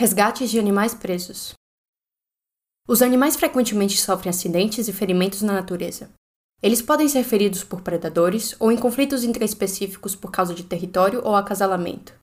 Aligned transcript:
Resgates 0.00 0.50
de 0.50 0.58
animais 0.58 0.94
presos. 0.94 1.52
Os 2.88 3.02
animais 3.02 3.36
frequentemente 3.36 3.98
sofrem 3.98 4.30
acidentes 4.30 4.88
e 4.88 4.94
ferimentos 4.94 5.42
na 5.42 5.52
natureza. 5.52 6.08
Eles 6.62 6.80
podem 6.80 7.06
ser 7.06 7.22
feridos 7.22 7.62
por 7.62 7.82
predadores 7.82 8.56
ou 8.58 8.72
em 8.72 8.78
conflitos 8.78 9.24
intraespecíficos 9.24 10.16
por 10.16 10.30
causa 10.30 10.54
de 10.54 10.64
território 10.64 11.20
ou 11.22 11.36
acasalamento. 11.36 12.14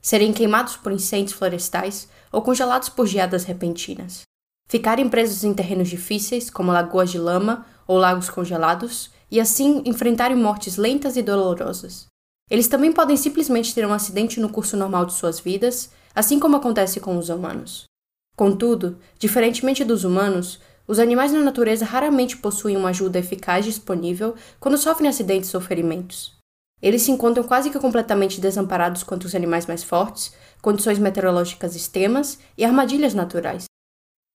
Serem 0.00 0.32
queimados 0.32 0.76
por 0.76 0.92
incêndios 0.92 1.32
florestais 1.32 2.08
ou 2.30 2.42
congelados 2.42 2.88
por 2.88 3.08
geadas 3.08 3.42
repentinas. 3.42 4.22
Ficarem 4.68 5.08
presos 5.08 5.42
em 5.42 5.52
terrenos 5.52 5.88
difíceis, 5.88 6.48
como 6.48 6.70
lagoas 6.70 7.10
de 7.10 7.18
lama 7.18 7.66
ou 7.88 7.98
lagos 7.98 8.30
congelados, 8.30 9.10
e 9.28 9.40
assim 9.40 9.82
enfrentarem 9.84 10.36
mortes 10.36 10.76
lentas 10.76 11.16
e 11.16 11.22
dolorosas. 11.22 12.06
Eles 12.48 12.68
também 12.68 12.92
podem 12.92 13.16
simplesmente 13.16 13.74
ter 13.74 13.84
um 13.84 13.92
acidente 13.92 14.38
no 14.38 14.48
curso 14.48 14.76
normal 14.76 15.04
de 15.04 15.14
suas 15.14 15.40
vidas, 15.40 15.90
assim 16.16 16.40
como 16.40 16.56
acontece 16.56 16.98
com 16.98 17.18
os 17.18 17.28
humanos. 17.28 17.84
Contudo, 18.34 18.98
diferentemente 19.18 19.84
dos 19.84 20.02
humanos, 20.02 20.58
os 20.88 20.98
animais 20.98 21.30
na 21.30 21.40
natureza 21.40 21.84
raramente 21.84 22.38
possuem 22.38 22.74
uma 22.74 22.88
ajuda 22.88 23.18
eficaz 23.18 23.66
disponível 23.66 24.34
quando 24.58 24.78
sofrem 24.78 25.10
acidentes 25.10 25.54
ou 25.54 25.60
ferimentos. 25.60 26.34
Eles 26.80 27.02
se 27.02 27.10
encontram 27.10 27.44
quase 27.44 27.68
que 27.68 27.78
completamente 27.78 28.40
desamparados 28.40 29.02
contra 29.02 29.26
os 29.26 29.34
animais 29.34 29.66
mais 29.66 29.82
fortes, 29.82 30.32
condições 30.62 30.98
meteorológicas 30.98 31.76
extremas 31.76 32.38
e 32.56 32.64
armadilhas 32.64 33.12
naturais. 33.12 33.64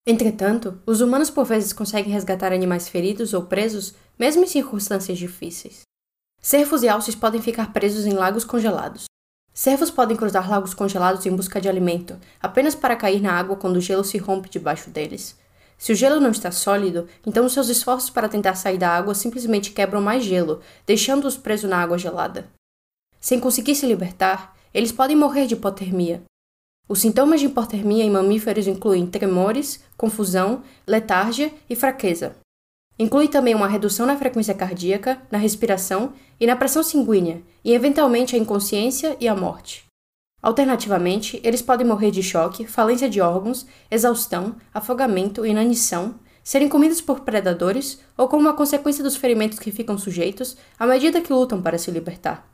Entretanto, 0.05 0.79
os 0.85 1.01
humanos 1.01 1.31
por 1.31 1.45
vezes 1.45 1.73
conseguem 1.73 2.13
resgatar 2.13 2.53
animais 2.53 2.89
feridos 2.89 3.33
ou 3.33 3.43
presos, 3.45 3.95
mesmo 4.19 4.43
em 4.43 4.47
circunstâncias 4.47 5.17
difíceis. 5.17 5.81
Cervos 6.39 6.83
e 6.83 6.89
alces 6.89 7.15
podem 7.15 7.41
ficar 7.41 7.73
presos 7.73 8.05
em 8.05 8.13
lagos 8.13 8.43
congelados. 8.43 9.05
Cervos 9.53 9.91
podem 9.91 10.15
cruzar 10.15 10.49
lagos 10.49 10.73
congelados 10.73 11.25
em 11.25 11.35
busca 11.35 11.59
de 11.59 11.67
alimento, 11.67 12.17
apenas 12.41 12.73
para 12.73 12.95
cair 12.95 13.21
na 13.21 13.33
água 13.33 13.57
quando 13.57 13.75
o 13.75 13.81
gelo 13.81 14.03
se 14.03 14.17
rompe 14.17 14.49
debaixo 14.49 14.89
deles. 14.89 15.37
Se 15.77 15.91
o 15.91 15.95
gelo 15.95 16.21
não 16.21 16.29
está 16.29 16.51
sólido, 16.51 17.07
então 17.25 17.49
seus 17.49 17.67
esforços 17.67 18.09
para 18.09 18.29
tentar 18.29 18.55
sair 18.55 18.77
da 18.77 18.89
água 18.89 19.15
simplesmente 19.15 19.71
quebram 19.71 19.99
mais 19.99 20.23
gelo, 20.23 20.61
deixando-os 20.85 21.35
presos 21.35 21.69
na 21.69 21.81
água 21.81 21.97
gelada. 21.97 22.47
Sem 23.19 23.39
conseguir 23.39 23.75
se 23.75 23.85
libertar, 23.85 24.55
eles 24.73 24.91
podem 24.91 25.17
morrer 25.17 25.47
de 25.47 25.55
hipotermia. 25.55 26.23
Os 26.87 26.99
sintomas 26.99 27.39
de 27.39 27.47
hipotermia 27.47 28.03
em 28.03 28.09
mamíferos 28.09 28.67
incluem 28.67 29.07
tremores, 29.07 29.83
confusão, 29.97 30.63
letargia 30.87 31.53
e 31.69 31.75
fraqueza. 31.75 32.35
Inclui 33.01 33.27
também 33.27 33.55
uma 33.55 33.67
redução 33.67 34.05
na 34.05 34.15
frequência 34.15 34.53
cardíaca, 34.53 35.19
na 35.31 35.39
respiração 35.39 36.13
e 36.39 36.45
na 36.45 36.55
pressão 36.55 36.83
sanguínea, 36.83 37.41
e 37.65 37.73
eventualmente 37.73 38.35
a 38.35 38.37
inconsciência 38.37 39.17
e 39.19 39.27
a 39.27 39.35
morte. 39.35 39.85
Alternativamente, 40.39 41.41
eles 41.43 41.63
podem 41.63 41.87
morrer 41.87 42.11
de 42.11 42.21
choque, 42.21 42.67
falência 42.67 43.09
de 43.09 43.19
órgãos, 43.19 43.65
exaustão, 43.89 44.55
afogamento, 44.71 45.43
inanição, 45.43 46.13
serem 46.43 46.69
comidos 46.69 47.01
por 47.01 47.21
predadores 47.21 47.99
ou 48.15 48.27
como 48.27 48.43
uma 48.43 48.53
consequência 48.53 49.03
dos 49.03 49.15
ferimentos 49.15 49.57
que 49.57 49.71
ficam 49.71 49.97
sujeitos 49.97 50.55
à 50.77 50.85
medida 50.85 51.21
que 51.21 51.33
lutam 51.33 51.59
para 51.59 51.79
se 51.79 51.89
libertar. 51.89 52.47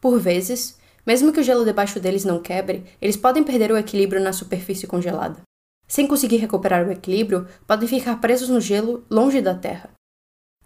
Por 0.00 0.18
vezes, 0.18 0.78
mesmo 1.06 1.30
que 1.30 1.40
o 1.40 1.44
gelo 1.44 1.62
debaixo 1.62 2.00
deles 2.00 2.24
não 2.24 2.40
quebre, 2.40 2.84
eles 3.02 3.18
podem 3.18 3.44
perder 3.44 3.70
o 3.70 3.76
equilíbrio 3.76 4.22
na 4.22 4.32
superfície 4.32 4.86
congelada. 4.86 5.42
Sem 5.86 6.06
conseguir 6.06 6.36
recuperar 6.36 6.86
o 6.86 6.92
equilíbrio, 6.92 7.46
podem 7.66 7.88
ficar 7.88 8.20
presos 8.20 8.48
no 8.48 8.60
gelo, 8.60 9.04
longe 9.10 9.40
da 9.40 9.54
Terra. 9.54 9.90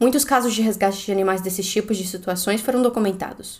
Muitos 0.00 0.24
casos 0.24 0.54
de 0.54 0.62
resgate 0.62 1.04
de 1.04 1.10
animais 1.10 1.40
desses 1.40 1.68
tipos 1.68 1.96
de 1.96 2.06
situações 2.06 2.60
foram 2.60 2.82
documentados. 2.82 3.58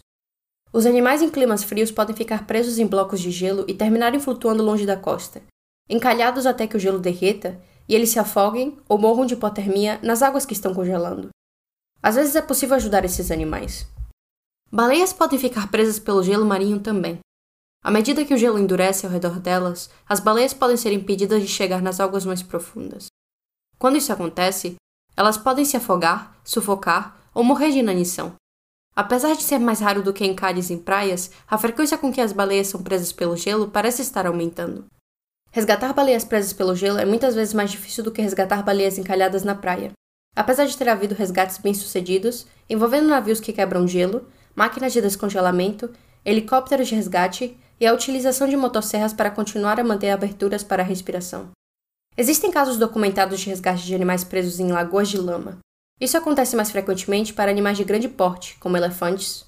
Os 0.72 0.86
animais 0.86 1.22
em 1.22 1.30
climas 1.30 1.64
frios 1.64 1.90
podem 1.90 2.14
ficar 2.14 2.46
presos 2.46 2.78
em 2.78 2.86
blocos 2.86 3.20
de 3.20 3.30
gelo 3.30 3.64
e 3.66 3.74
terminarem 3.74 4.20
flutuando 4.20 4.62
longe 4.62 4.86
da 4.86 4.96
costa, 4.96 5.42
encalhados 5.88 6.46
até 6.46 6.66
que 6.66 6.76
o 6.76 6.80
gelo 6.80 6.98
derreta 6.98 7.60
e 7.88 7.94
eles 7.94 8.10
se 8.10 8.18
afoguem 8.18 8.78
ou 8.88 8.98
morram 8.98 9.24
de 9.26 9.34
hipotermia 9.34 9.98
nas 10.02 10.22
águas 10.22 10.44
que 10.44 10.52
estão 10.52 10.74
congelando. 10.74 11.30
Às 12.02 12.14
vezes 12.14 12.36
é 12.36 12.42
possível 12.42 12.76
ajudar 12.76 13.04
esses 13.04 13.30
animais. 13.30 13.88
Baleias 14.70 15.12
podem 15.12 15.38
ficar 15.38 15.70
presas 15.70 15.98
pelo 15.98 16.22
gelo 16.22 16.44
marinho 16.44 16.78
também. 16.78 17.18
À 17.82 17.90
medida 17.90 18.24
que 18.24 18.34
o 18.34 18.36
gelo 18.36 18.58
endurece 18.58 19.06
ao 19.06 19.12
redor 19.12 19.38
delas, 19.38 19.88
as 20.08 20.20
baleias 20.20 20.52
podem 20.52 20.76
ser 20.76 20.92
impedidas 20.92 21.40
de 21.42 21.48
chegar 21.48 21.80
nas 21.80 22.00
águas 22.00 22.24
mais 22.24 22.42
profundas. 22.42 23.06
Quando 23.78 23.96
isso 23.96 24.12
acontece, 24.12 24.76
elas 25.16 25.38
podem 25.38 25.64
se 25.64 25.76
afogar, 25.76 26.36
sufocar 26.44 27.20
ou 27.32 27.44
morrer 27.44 27.70
de 27.70 27.78
inanição. 27.78 28.34
Apesar 28.94 29.34
de 29.34 29.42
ser 29.42 29.58
mais 29.58 29.78
raro 29.78 30.02
do 30.02 30.12
que 30.12 30.24
em 30.24 30.34
cálices 30.34 30.72
em 30.72 30.78
praias, 30.78 31.30
a 31.46 31.56
frequência 31.56 31.96
com 31.96 32.12
que 32.12 32.20
as 32.20 32.32
baleias 32.32 32.66
são 32.66 32.82
presas 32.82 33.12
pelo 33.12 33.36
gelo 33.36 33.68
parece 33.68 34.02
estar 34.02 34.26
aumentando. 34.26 34.86
Resgatar 35.52 35.92
baleias 35.92 36.24
presas 36.24 36.52
pelo 36.52 36.74
gelo 36.74 36.98
é 36.98 37.04
muitas 37.04 37.34
vezes 37.34 37.54
mais 37.54 37.70
difícil 37.70 38.02
do 38.02 38.10
que 38.10 38.20
resgatar 38.20 38.62
baleias 38.62 38.98
encalhadas 38.98 39.44
na 39.44 39.54
praia. 39.54 39.92
Apesar 40.34 40.66
de 40.66 40.76
ter 40.76 40.88
havido 40.88 41.14
resgates 41.14 41.58
bem-sucedidos, 41.58 42.46
envolvendo 42.68 43.08
navios 43.08 43.40
que 43.40 43.52
quebram 43.52 43.86
gelo, 43.86 44.26
máquinas 44.54 44.92
de 44.92 45.00
descongelamento, 45.00 45.90
helicópteros 46.24 46.88
de 46.88 46.94
resgate 46.94 47.56
e 47.80 47.86
a 47.86 47.92
utilização 47.92 48.48
de 48.48 48.56
motosserras 48.56 49.12
para 49.12 49.30
continuar 49.30 49.78
a 49.78 49.84
manter 49.84 50.10
aberturas 50.10 50.62
para 50.62 50.82
a 50.82 50.86
respiração. 50.86 51.50
Existem 52.16 52.50
casos 52.50 52.76
documentados 52.76 53.40
de 53.40 53.48
resgate 53.48 53.84
de 53.84 53.94
animais 53.94 54.24
presos 54.24 54.58
em 54.58 54.72
lagoas 54.72 55.08
de 55.08 55.18
lama. 55.18 55.58
Isso 56.00 56.16
acontece 56.16 56.56
mais 56.56 56.70
frequentemente 56.70 57.32
para 57.32 57.50
animais 57.50 57.76
de 57.76 57.84
grande 57.84 58.08
porte, 58.08 58.56
como 58.58 58.76
elefantes. 58.76 59.44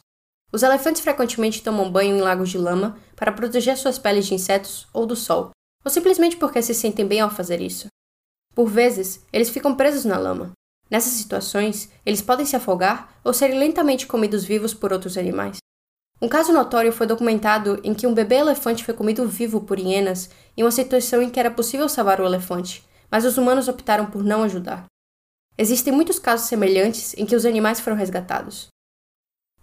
Os 0.53 0.63
elefantes 0.63 1.03
frequentemente 1.03 1.63
tomam 1.63 1.91
banho 1.91 2.17
em 2.17 2.21
lagos 2.21 2.51
de 2.51 2.59
lama 2.59 2.99
para 3.17 3.33
proteger 3.33 3.77
suas 3.77 3.99
peles 3.99 4.27
de 4.27 4.35
insetos 4.35 4.89
ou 4.93 5.07
do 5.07 5.15
sol, 5.15 5.51
ou 5.85 5.91
simplesmente 5.91 6.37
porque 6.37 6.61
se 6.61 6.75
sentem 6.75 7.07
bem 7.07 7.21
ao 7.21 7.31
fazer 7.31 7.61
isso. 7.61 7.87
Por 8.55 8.69
vezes, 8.69 9.25
eles 9.33 9.49
ficam 9.49 9.75
presos 9.77 10.05
na 10.05 10.19
lama. 10.19 10.53
Nessas 10.91 11.13
situações, 11.13 11.89
eles 12.05 12.21
podem 12.21 12.45
se 12.45 12.57
afogar 12.57 13.21
ou 13.25 13.33
serem 13.33 13.59
lentamente 13.59 14.09
comidos 14.09 14.45
vivos 14.45 14.75
por 14.75 14.93
outros 14.93 15.17
animais. 15.17 15.59
Um 16.23 16.29
caso 16.29 16.53
notório 16.53 16.93
foi 16.93 17.07
documentado 17.07 17.81
em 17.83 17.95
que 17.95 18.07
um 18.07 18.13
bebê 18.13 18.37
elefante 18.37 18.85
foi 18.85 18.93
comido 18.93 19.27
vivo 19.27 19.63
por 19.63 19.79
hienas 19.79 20.29
em 20.55 20.63
uma 20.63 20.71
situação 20.71 21.23
em 21.23 21.31
que 21.31 21.41
era 21.41 21.51
possível 21.51 21.89
salvar 21.89 22.21
o 22.21 22.27
elefante, 22.27 22.87
mas 23.11 23.25
os 23.25 23.39
humanos 23.39 23.69
optaram 23.69 24.05
por 24.05 24.23
não 24.23 24.43
ajudar. 24.43 24.85
Existem 25.57 25.93
muitos 25.93 26.19
casos 26.19 26.47
semelhantes 26.47 27.15
em 27.17 27.25
que 27.25 27.35
os 27.35 27.47
animais 27.47 27.81
foram 27.81 27.97
resgatados. 27.97 28.69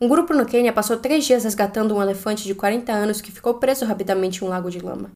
Um 0.01 0.07
grupo 0.07 0.33
no 0.33 0.45
Quênia 0.47 0.73
passou 0.73 0.97
três 0.97 1.25
dias 1.25 1.43
resgatando 1.43 1.95
um 1.95 2.01
elefante 2.01 2.43
de 2.43 2.55
40 2.55 2.91
anos 2.91 3.21
que 3.21 3.31
ficou 3.31 3.55
preso 3.55 3.85
rapidamente 3.85 4.43
em 4.43 4.47
um 4.47 4.49
lago 4.49 4.71
de 4.71 4.79
lama. 4.79 5.11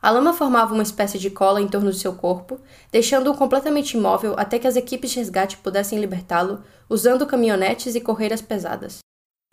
A 0.00 0.10
lama 0.10 0.32
formava 0.32 0.72
uma 0.72 0.82
espécie 0.82 1.18
de 1.18 1.28
cola 1.28 1.60
em 1.60 1.68
torno 1.68 1.90
do 1.90 1.96
seu 1.96 2.14
corpo, 2.14 2.58
deixando-o 2.90 3.34
completamente 3.34 3.98
imóvel 3.98 4.34
até 4.38 4.58
que 4.58 4.66
as 4.66 4.76
equipes 4.76 5.10
de 5.10 5.18
resgate 5.18 5.58
pudessem 5.58 5.98
libertá-lo 5.98 6.62
usando 6.88 7.26
caminhonetes 7.26 7.94
e 7.94 8.00
correiras 8.00 8.40
pesadas. 8.40 9.00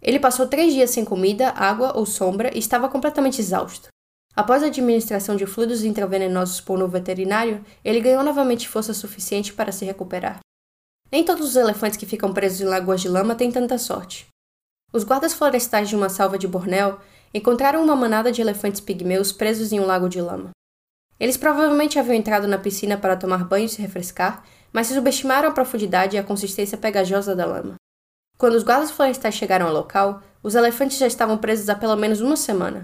Ele 0.01 0.19
passou 0.19 0.47
três 0.47 0.73
dias 0.73 0.89
sem 0.89 1.03
comida, 1.03 1.49
água 1.49 1.97
ou 1.97 2.05
sombra 2.05 2.51
e 2.55 2.59
estava 2.59 2.89
completamente 2.89 3.41
exausto. 3.41 3.89
Após 4.35 4.61
a 4.61 4.67
administração 4.67 5.35
de 5.35 5.47
fluidos 5.47 5.83
intravenosos 5.83 6.61
por 6.61 6.81
um 6.81 6.87
veterinário, 6.87 7.65
ele 7.83 7.99
ganhou 7.99 8.23
novamente 8.23 8.69
força 8.69 8.93
suficiente 8.93 9.51
para 9.51 9.71
se 9.71 9.83
recuperar. 9.83 10.39
Nem 11.11 11.23
todos 11.23 11.49
os 11.49 11.55
elefantes 11.55 11.97
que 11.97 12.05
ficam 12.05 12.33
presos 12.33 12.61
em 12.61 12.65
lagoas 12.65 13.01
de 13.01 13.09
lama 13.09 13.33
têm 13.33 13.51
tanta 13.51 13.77
sorte. 13.77 14.27
Os 14.93 15.03
guardas 15.03 15.33
florestais 15.33 15.89
de 15.89 15.95
uma 15.95 16.09
salva 16.09 16.37
de 16.37 16.47
Bornéu 16.47 16.99
encontraram 17.33 17.83
uma 17.83 17.95
manada 17.95 18.31
de 18.31 18.41
elefantes 18.41 18.79
pigmeus 18.79 19.31
presos 19.31 19.71
em 19.71 19.79
um 19.79 19.85
lago 19.85 20.07
de 20.07 20.21
lama. 20.21 20.51
Eles 21.19 21.35
provavelmente 21.35 21.97
haviam 21.97 22.15
entrado 22.15 22.47
na 22.47 22.59
piscina 22.59 22.97
para 22.97 23.17
tomar 23.17 23.43
banho 23.43 23.65
e 23.65 23.69
se 23.69 23.81
refrescar, 23.81 24.43
mas 24.71 24.87
subestimaram 24.87 25.49
a 25.49 25.51
profundidade 25.51 26.15
e 26.15 26.19
a 26.19 26.23
consistência 26.23 26.77
pegajosa 26.77 27.35
da 27.35 27.45
lama. 27.45 27.76
Quando 28.37 28.53
os 28.53 28.63
guardas 28.63 28.91
florestais 28.91 29.33
chegaram 29.33 29.67
ao 29.67 29.73
local, 29.73 30.21
os 30.43 30.53
elefantes 30.53 30.97
já 30.97 31.07
estavam 31.07 31.37
presos 31.37 31.69
há 31.69 31.75
pelo 31.75 31.95
menos 31.95 32.21
uma 32.21 32.37
semana. 32.37 32.83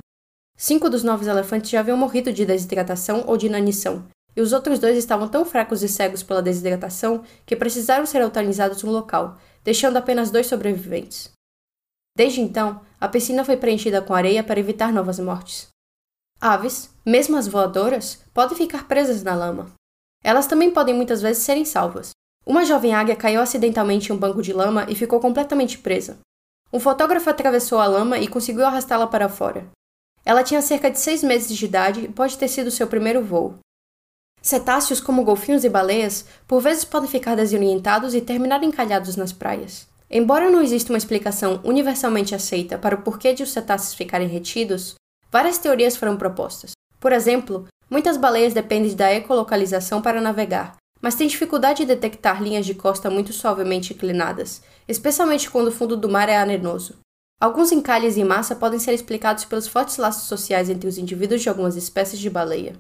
Cinco 0.58 0.90
dos 0.90 1.04
nove 1.04 1.30
elefantes 1.30 1.70
já 1.70 1.80
haviam 1.80 1.98
morrido 1.98 2.34
de 2.34 2.46
desidratação 2.46 3.24
ou 3.28 3.38
de 3.38 3.46
inanição, 3.46 4.08
e 4.36 4.42
os 4.42 4.52
outros 4.52 4.80
dois 4.80 4.98
estavam 4.98 5.28
tão 5.28 5.46
fracos 5.46 5.84
e 5.84 5.88
cegos 5.88 6.24
pela 6.24 6.42
desidratação 6.42 7.24
que 7.46 7.56
precisaram 7.56 8.06
ser 8.06 8.22
eutanizados 8.22 8.82
no 8.82 8.92
local, 8.92 9.38
deixando 9.64 9.98
apenas 9.98 10.32
dois 10.32 10.48
sobreviventes. 10.48 11.32
Desde 12.18 12.42
então, 12.42 12.82
a 13.00 13.08
piscina 13.08 13.46
foi 13.46 13.58
preenchida 13.58 14.02
com 14.02 14.14
areia 14.14 14.44
para 14.44 14.60
evitar 14.60 14.92
novas 14.92 15.20
mortes. 15.20 15.68
Aves, 16.42 16.90
mesmo 17.06 17.38
as 17.38 17.48
voadoras, 17.48 18.24
podem 18.34 18.58
ficar 18.58 18.88
presas 18.88 19.24
na 19.24 19.36
lama. 19.36 19.72
Elas 20.24 20.48
também 20.48 20.72
podem 20.72 20.96
muitas 20.96 21.22
vezes 21.22 21.44
serem 21.44 21.66
salvas, 21.66 22.12
uma 22.46 22.66
jovem 22.66 22.94
águia 22.94 23.16
caiu 23.16 23.42
acidentalmente 23.42 24.12
em 24.12 24.16
um 24.16 24.18
banco 24.18 24.42
de 24.42 24.52
lama 24.52 24.86
e 24.90 24.96
ficou 24.96 25.20
completamente 25.20 25.78
presa. 25.78 26.18
Um 26.72 26.80
fotógrafo 26.80 27.30
atravessou 27.30 27.80
a 27.80 27.86
lama 27.86 28.18
e 28.18 28.28
conseguiu 28.28 28.66
arrastá-la 28.66 29.08
para 29.08 29.30
fora. 29.30 29.68
Ela 30.26 30.44
tinha 30.44 30.62
cerca 30.62 30.92
de 30.92 31.00
seis 31.00 31.24
meses 31.24 31.56
de 31.56 31.66
idade 31.66 32.02
e 32.02 32.08
pode 32.08 32.38
ter 32.38 32.48
sido 32.48 32.72
seu 32.72 32.88
primeiro 32.88 33.24
voo. 33.24 33.56
Cetáceos 34.42 35.00
como 35.00 35.24
golfinhos 35.24 35.64
e 35.64 35.70
baleias 35.70 36.26
por 36.46 36.62
vezes 36.62 36.84
podem 36.84 37.10
ficar 37.10 37.36
desorientados 37.36 38.14
e 38.14 38.20
terminar 38.20 38.62
encalhados 38.62 39.16
nas 39.16 39.32
praias. 39.32 39.88
Embora 40.10 40.50
não 40.50 40.62
exista 40.62 40.92
uma 40.92 40.98
explicação 40.98 41.62
universalmente 41.64 42.36
aceita 42.36 42.78
para 42.78 42.96
o 42.96 43.02
porquê 43.02 43.34
de 43.34 43.44
os 43.44 43.52
cetáceos 43.52 43.94
ficarem 43.94 44.28
retidos, 44.28 44.96
várias 45.32 45.58
teorias 45.58 45.96
foram 45.96 46.18
propostas. 46.18 46.72
Por 47.00 47.14
exemplo, 47.14 47.68
muitas 47.90 48.18
baleias 48.18 48.54
dependem 48.54 48.96
da 48.96 49.14
ecolocalização 49.14 50.02
para 50.02 50.22
navegar, 50.22 50.76
mas 51.04 51.16
têm 51.16 51.28
dificuldade 51.28 51.84
em 51.84 51.86
detectar 51.86 52.42
linhas 52.42 52.66
de 52.66 52.74
costa 52.74 53.10
muito 53.10 53.34
suavemente 53.34 53.94
inclinadas, 53.94 54.62
especialmente 54.88 55.52
quando 55.52 55.68
o 55.68 55.72
fundo 55.72 55.98
do 55.98 56.08
mar 56.08 56.30
é 56.30 56.38
arenoso. 56.38 56.96
Alguns 57.42 57.74
encalhes 57.74 58.16
em 58.16 58.24
massa 58.24 58.56
podem 58.56 58.80
ser 58.80 58.94
explicados 58.94 59.44
pelos 59.44 59.68
fortes 59.68 59.98
laços 59.98 60.30
sociais 60.30 60.70
entre 60.70 60.88
os 60.88 60.98
indivíduos 60.98 61.42
de 61.42 61.50
algumas 61.50 61.76
espécies 61.76 62.20
de 62.20 62.30
baleia, 62.30 62.78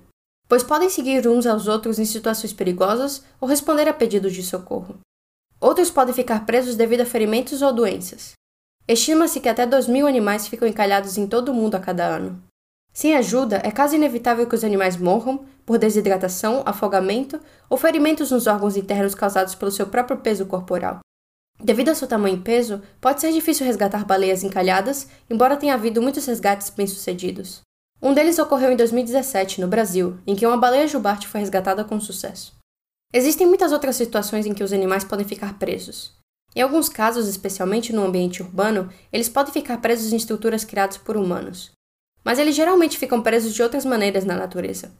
pois 0.47 0.63
podem 0.63 0.89
seguir 0.89 1.27
uns 1.27 1.45
aos 1.45 1.67
outros 1.67 1.99
em 1.99 2.05
situações 2.05 2.53
perigosas 2.53 3.25
ou 3.41 3.47
responder 3.49 3.89
a 3.89 3.93
pedidos 3.93 4.33
de 4.33 4.41
socorro. 4.41 4.99
Outros 5.59 5.91
podem 5.91 6.13
ficar 6.13 6.45
presos 6.45 6.77
devido 6.77 7.01
a 7.01 7.05
ferimentos 7.05 7.61
ou 7.61 7.73
doenças. 7.73 8.31
Estima-se 8.87 9.41
que 9.41 9.49
até 9.49 9.65
2 9.65 9.89
mil 9.89 10.07
animais 10.07 10.47
ficam 10.47 10.65
encalhados 10.65 11.17
em 11.17 11.27
todo 11.27 11.49
o 11.49 11.53
mundo 11.53 11.75
a 11.75 11.79
cada 11.79 12.05
ano. 12.05 12.41
Sem 12.93 13.15
ajuda, 13.15 13.59
é 13.63 13.71
quase 13.71 13.95
inevitável 13.95 14.45
que 14.45 14.53
os 14.53 14.63
animais 14.63 14.95
morram 14.95 15.45
por 15.65 15.79
desidratação, 15.79 16.61
afogamento 16.63 17.39
ou 17.67 17.75
ferimentos 17.75 18.29
nos 18.29 18.45
órgãos 18.45 18.77
internos 18.77 19.15
causados 19.15 19.55
pelo 19.55 19.71
seu 19.71 19.87
próprio 19.87 20.17
peso 20.17 20.45
corporal. 20.45 20.99
Devido 21.59 21.89
ao 21.89 21.95
seu 21.95 22.07
tamanho 22.07 22.37
e 22.37 22.41
peso, 22.41 22.83
pode 23.01 23.19
ser 23.19 23.31
difícil 23.31 23.65
resgatar 23.65 24.05
baleias 24.05 24.43
encalhadas, 24.43 25.07
embora 25.27 25.57
tenha 25.57 25.73
havido 25.73 26.01
muitos 26.01 26.25
resgates 26.27 26.69
bem-sucedidos. 26.69 27.61
Um 27.99 28.13
deles 28.13 28.37
ocorreu 28.37 28.71
em 28.71 28.75
2017, 28.75 29.59
no 29.59 29.67
Brasil, 29.67 30.19
em 30.27 30.35
que 30.35 30.45
uma 30.45 30.57
baleia 30.57 30.87
jubarte 30.87 31.27
foi 31.27 31.39
resgatada 31.39 31.83
com 31.83 31.99
sucesso. 31.99 32.53
Existem 33.11 33.47
muitas 33.47 33.71
outras 33.71 33.95
situações 33.95 34.45
em 34.45 34.53
que 34.53 34.63
os 34.63 34.73
animais 34.73 35.03
podem 35.03 35.25
ficar 35.25 35.57
presos. 35.57 36.13
Em 36.55 36.61
alguns 36.61 36.89
casos, 36.89 37.27
especialmente 37.27 37.93
no 37.93 38.03
ambiente 38.03 38.43
urbano, 38.43 38.89
eles 39.11 39.29
podem 39.29 39.53
ficar 39.53 39.77
presos 39.77 40.13
em 40.13 40.17
estruturas 40.17 40.63
criadas 40.63 40.97
por 40.97 41.17
humanos 41.17 41.71
mas 42.23 42.39
eles 42.39 42.55
geralmente 42.55 42.97
ficam 42.97 43.21
presos 43.21 43.53
de 43.53 43.61
outras 43.61 43.85
maneiras 43.85 44.25
na 44.25 44.35
natureza. 44.35 44.93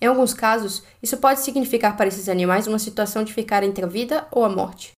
Em 0.00 0.06
alguns 0.06 0.34
casos, 0.34 0.82
isso 1.02 1.16
pode 1.18 1.40
significar 1.40 1.96
para 1.96 2.08
esses 2.08 2.28
animais 2.28 2.66
uma 2.66 2.78
situação 2.78 3.22
de 3.22 3.32
ficar 3.32 3.62
entre 3.62 3.84
a 3.84 3.88
vida 3.88 4.26
ou 4.30 4.44
a 4.44 4.48
morte. 4.48 4.92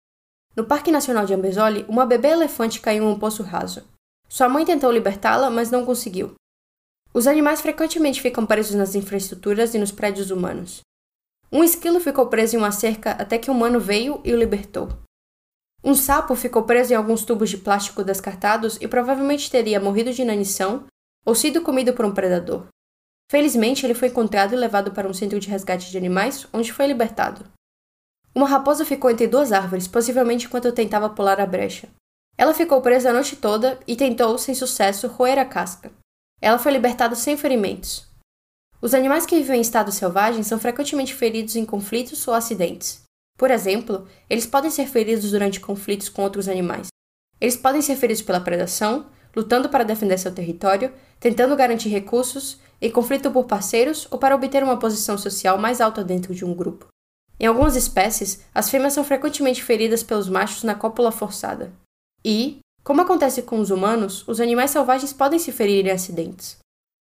No 0.56 0.64
Parque 0.64 0.90
Nacional 0.90 1.26
de 1.26 1.34
Ambezoli, 1.34 1.84
uma 1.88 2.06
bebê 2.06 2.28
elefante 2.28 2.80
caiu 2.80 3.04
em 3.04 3.06
um 3.06 3.18
poço 3.18 3.42
raso. 3.42 3.84
Sua 4.28 4.48
mãe 4.48 4.64
tentou 4.64 4.90
libertá-la, 4.90 5.50
mas 5.50 5.70
não 5.70 5.84
conseguiu. 5.84 6.34
Os 7.12 7.26
animais 7.26 7.60
frequentemente 7.60 8.20
ficam 8.20 8.44
presos 8.44 8.74
nas 8.74 8.94
infraestruturas 8.94 9.74
e 9.74 9.78
nos 9.78 9.92
prédios 9.92 10.30
humanos. 10.30 10.80
Um 11.52 11.62
esquilo 11.62 12.00
ficou 12.00 12.26
preso 12.26 12.56
em 12.56 12.58
uma 12.58 12.72
cerca 12.72 13.12
até 13.12 13.38
que 13.38 13.50
um 13.50 13.54
humano 13.54 13.78
veio 13.78 14.20
e 14.24 14.32
o 14.32 14.36
libertou. 14.36 14.88
Um 15.84 15.94
sapo 15.94 16.34
ficou 16.34 16.64
preso 16.64 16.92
em 16.92 16.96
alguns 16.96 17.24
tubos 17.24 17.48
de 17.48 17.58
plástico 17.58 18.02
descartados 18.02 18.76
e 18.80 18.88
provavelmente 18.88 19.50
teria 19.50 19.78
morrido 19.78 20.12
de 20.12 20.22
inanição 20.22 20.84
ou 21.26 21.34
sido 21.34 21.60
comido 21.60 21.92
por 21.92 22.06
um 22.06 22.14
predador. 22.14 22.68
Felizmente, 23.28 23.84
ele 23.84 23.94
foi 23.94 24.08
encontrado 24.08 24.54
e 24.54 24.56
levado 24.56 24.92
para 24.92 25.08
um 25.08 25.12
centro 25.12 25.40
de 25.40 25.48
resgate 25.48 25.90
de 25.90 25.98
animais, 25.98 26.46
onde 26.52 26.72
foi 26.72 26.86
libertado. 26.86 27.44
Uma 28.32 28.46
raposa 28.46 28.84
ficou 28.84 29.10
entre 29.10 29.26
duas 29.26 29.50
árvores, 29.50 29.88
possivelmente 29.88 30.46
enquanto 30.46 30.70
tentava 30.70 31.10
pular 31.10 31.40
a 31.40 31.46
brecha. 31.46 31.88
Ela 32.38 32.54
ficou 32.54 32.80
presa 32.80 33.10
a 33.10 33.12
noite 33.12 33.34
toda 33.34 33.80
e 33.86 33.96
tentou, 33.96 34.38
sem 34.38 34.54
sucesso, 34.54 35.08
roer 35.08 35.38
a 35.38 35.44
casca. 35.44 35.90
Ela 36.40 36.58
foi 36.58 36.70
libertada 36.70 37.16
sem 37.16 37.36
ferimentos. 37.36 38.06
Os 38.80 38.94
animais 38.94 39.24
que 39.24 39.36
vivem 39.36 39.58
em 39.58 39.62
estado 39.62 39.90
selvagem 39.90 40.42
são 40.42 40.60
frequentemente 40.60 41.14
feridos 41.14 41.56
em 41.56 41.64
conflitos 41.64 42.28
ou 42.28 42.34
acidentes. 42.34 43.02
Por 43.36 43.50
exemplo, 43.50 44.06
eles 44.28 44.46
podem 44.46 44.70
ser 44.70 44.86
feridos 44.86 45.30
durante 45.30 45.60
conflitos 45.60 46.08
com 46.08 46.22
outros 46.22 46.46
animais. 46.48 46.88
Eles 47.40 47.56
podem 47.56 47.82
ser 47.82 47.96
feridos 47.96 48.22
pela 48.22 48.40
predação, 48.40 49.06
lutando 49.36 49.68
para 49.68 49.84
defender 49.84 50.18
seu 50.18 50.32
território, 50.32 50.90
tentando 51.20 51.54
garantir 51.54 51.90
recursos, 51.90 52.58
em 52.80 52.90
conflito 52.90 53.30
por 53.30 53.44
parceiros 53.44 54.08
ou 54.10 54.18
para 54.18 54.34
obter 54.34 54.64
uma 54.64 54.78
posição 54.78 55.18
social 55.18 55.58
mais 55.58 55.80
alta 55.80 56.02
dentro 56.02 56.34
de 56.34 56.44
um 56.44 56.54
grupo. 56.54 56.88
Em 57.38 57.44
algumas 57.46 57.76
espécies, 57.76 58.40
as 58.54 58.70
fêmeas 58.70 58.94
são 58.94 59.04
frequentemente 59.04 59.62
feridas 59.62 60.02
pelos 60.02 60.28
machos 60.28 60.62
na 60.62 60.74
cópula 60.74 61.12
forçada. 61.12 61.70
E, 62.24 62.60
como 62.82 63.02
acontece 63.02 63.42
com 63.42 63.60
os 63.60 63.70
humanos, 63.70 64.26
os 64.26 64.40
animais 64.40 64.70
selvagens 64.70 65.12
podem 65.12 65.38
se 65.38 65.52
ferir 65.52 65.86
em 65.86 65.90
acidentes. 65.90 66.56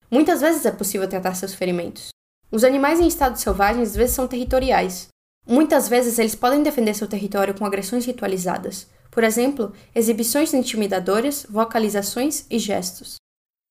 Muitas 0.09 0.41
vezes 0.41 0.65
é 0.65 0.71
possível 0.71 1.07
tratar 1.07 1.35
seus 1.35 1.53
ferimentos. 1.53 2.09
Os 2.51 2.63
animais 2.63 2.99
em 2.99 3.07
estado 3.07 3.37
selvagem 3.37 3.81
às 3.81 3.95
vezes 3.95 4.15
são 4.15 4.27
territoriais. 4.27 5.07
Muitas 5.47 5.89
vezes 5.89 6.17
eles 6.17 6.35
podem 6.35 6.63
defender 6.63 6.93
seu 6.93 7.07
território 7.07 7.53
com 7.53 7.65
agressões 7.65 8.05
ritualizadas, 8.05 8.87
por 9.13 9.23
exemplo, 9.23 9.71
exibições 9.93 10.55
intimidadoras, 10.55 11.45
vocalizações 11.47 12.47
e 12.49 12.57
gestos. 12.57 13.17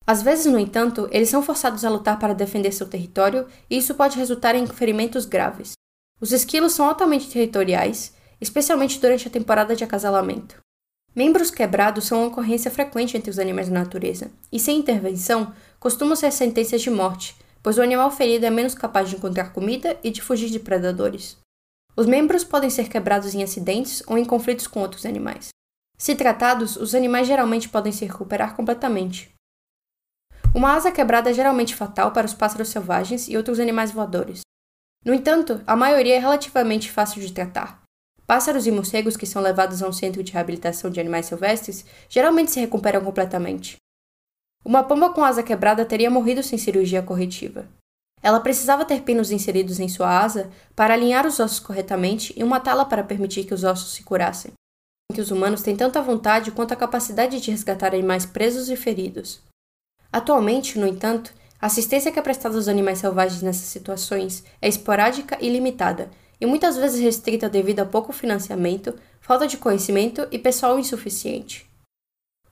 Às 0.06 0.22
vezes, 0.22 0.46
no 0.46 0.58
entanto, 0.58 1.08
eles 1.10 1.28
são 1.28 1.42
forçados 1.42 1.84
a 1.84 1.90
lutar 1.90 2.16
para 2.16 2.32
defender 2.32 2.70
seu 2.70 2.88
território 2.88 3.46
e 3.68 3.76
isso 3.76 3.94
pode 3.96 4.16
resultar 4.16 4.54
em 4.54 4.66
ferimentos 4.68 5.26
graves. 5.26 5.72
Os 6.20 6.30
esquilos 6.30 6.74
são 6.74 6.86
altamente 6.88 7.28
territoriais, 7.28 8.14
especialmente 8.40 9.00
durante 9.00 9.26
a 9.26 9.30
temporada 9.30 9.74
de 9.74 9.82
acasalamento. 9.82 10.60
Membros 11.14 11.50
quebrados 11.50 12.04
são 12.04 12.18
uma 12.18 12.28
ocorrência 12.28 12.70
frequente 12.70 13.16
entre 13.16 13.30
os 13.30 13.38
animais 13.38 13.68
da 13.68 13.80
natureza, 13.80 14.30
e 14.50 14.60
sem 14.60 14.78
intervenção, 14.78 15.52
costumam 15.80 16.14
ser 16.14 16.30
sentenças 16.30 16.80
de 16.80 16.90
morte, 16.90 17.36
pois 17.60 17.78
o 17.78 17.82
animal 17.82 18.12
ferido 18.12 18.46
é 18.46 18.50
menos 18.50 18.74
capaz 18.74 19.10
de 19.10 19.16
encontrar 19.16 19.52
comida 19.52 19.98
e 20.04 20.10
de 20.10 20.22
fugir 20.22 20.50
de 20.50 20.60
predadores. 20.60 21.36
Os 21.94 22.06
membros 22.06 22.42
podem 22.42 22.70
ser 22.70 22.88
quebrados 22.88 23.34
em 23.34 23.42
acidentes 23.42 24.02
ou 24.06 24.16
em 24.16 24.24
conflitos 24.24 24.66
com 24.66 24.80
outros 24.80 25.04
animais. 25.04 25.48
Se 25.98 26.14
tratados, 26.14 26.76
os 26.76 26.94
animais 26.94 27.26
geralmente 27.26 27.68
podem 27.68 27.92
se 27.92 28.04
recuperar 28.04 28.56
completamente. 28.56 29.32
Uma 30.54 30.74
asa 30.74 30.90
quebrada 30.90 31.30
é 31.30 31.34
geralmente 31.34 31.74
fatal 31.74 32.10
para 32.12 32.26
os 32.26 32.34
pássaros 32.34 32.68
selvagens 32.68 33.28
e 33.28 33.36
outros 33.36 33.60
animais 33.60 33.90
voadores. 33.90 34.40
No 35.04 35.12
entanto, 35.12 35.62
a 35.66 35.76
maioria 35.76 36.16
é 36.16 36.18
relativamente 36.18 36.90
fácil 36.90 37.20
de 37.20 37.32
tratar. 37.32 37.82
Pássaros 38.26 38.66
e 38.66 38.70
morcegos 38.70 39.16
que 39.16 39.26
são 39.26 39.42
levados 39.42 39.82
a 39.82 39.88
um 39.88 39.92
centro 39.92 40.22
de 40.22 40.32
reabilitação 40.32 40.90
de 40.90 41.00
animais 41.00 41.26
silvestres 41.26 41.84
geralmente 42.08 42.50
se 42.50 42.60
recuperam 42.60 43.04
completamente. 43.04 43.76
Uma 44.64 44.84
pomba 44.84 45.10
com 45.10 45.24
asa 45.24 45.42
quebrada 45.42 45.84
teria 45.84 46.10
morrido 46.10 46.42
sem 46.42 46.56
cirurgia 46.56 47.02
corretiva. 47.02 47.68
Ela 48.22 48.38
precisava 48.38 48.84
ter 48.84 49.02
pinos 49.02 49.32
inseridos 49.32 49.80
em 49.80 49.88
sua 49.88 50.20
asa 50.20 50.48
para 50.76 50.94
alinhar 50.94 51.26
os 51.26 51.40
ossos 51.40 51.58
corretamente 51.58 52.32
e 52.36 52.44
uma 52.44 52.60
tala 52.60 52.84
para 52.84 53.02
permitir 53.02 53.44
que 53.44 53.52
os 53.52 53.64
ossos 53.64 53.94
se 53.94 54.04
curassem. 54.04 54.52
Que 55.12 55.20
os 55.20 55.30
humanos 55.30 55.62
têm 55.62 55.76
tanta 55.76 56.00
vontade 56.00 56.52
quanto 56.52 56.72
a 56.72 56.76
capacidade 56.76 57.40
de 57.40 57.50
resgatar 57.50 57.92
animais 57.92 58.24
presos 58.24 58.70
e 58.70 58.76
feridos. 58.76 59.40
Atualmente, 60.12 60.78
no 60.78 60.86
entanto, 60.86 61.34
a 61.60 61.66
assistência 61.66 62.12
que 62.12 62.18
é 62.18 62.22
prestada 62.22 62.56
aos 62.56 62.68
animais 62.68 62.98
selvagens 62.98 63.42
nessas 63.42 63.66
situações 63.66 64.44
é 64.60 64.68
esporádica 64.68 65.36
e 65.40 65.48
limitada, 65.48 66.10
e 66.40 66.46
muitas 66.46 66.76
vezes 66.76 67.00
restrita 67.00 67.48
devido 67.48 67.80
a 67.80 67.86
pouco 67.86 68.12
financiamento, 68.12 68.94
falta 69.20 69.46
de 69.46 69.56
conhecimento 69.56 70.26
e 70.30 70.38
pessoal 70.38 70.78
insuficiente. 70.78 71.68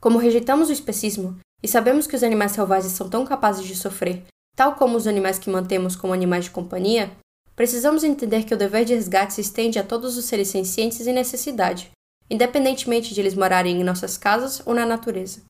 Como 0.01 0.19
rejeitamos 0.19 0.69
o 0.69 0.73
especismo 0.73 1.39
e 1.63 1.69
sabemos 1.69 2.07
que 2.07 2.17
os 2.17 2.23
animais 2.23 2.53
selvagens 2.53 2.93
são 2.93 3.09
tão 3.09 3.25
capazes 3.27 3.67
de 3.67 3.77
sofrer 3.77 4.25
Tal 4.57 4.75
como 4.75 4.97
os 4.97 5.07
animais 5.07 5.39
que 5.39 5.51
mantemos 5.51 5.97
como 5.97 6.13
animais 6.13 6.45
de 6.45 6.51
companhia, 6.51 7.11
precisamos 7.57 8.05
entender 8.05 8.45
que 8.45 8.55
o 8.55 8.59
dever 8.59 8.85
de 8.85 8.95
resgate 8.95 9.35
se 9.35 9.41
estende 9.41 9.79
a 9.79 9.85
todos 9.85 10.17
os 10.17 10.25
seres 10.25 10.49
sencientes 10.49 11.07
em 11.07 11.13
necessidade, 11.13 11.91
independentemente 12.29 13.13
de 13.13 13.21
eles 13.21 13.35
morarem 13.35 13.81
em 13.81 13.85
nossas 13.85 14.17
casas 14.17 14.63
ou 14.65 14.75
na 14.75 14.87
natureza. 14.87 15.43